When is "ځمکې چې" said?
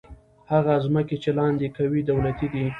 0.85-1.29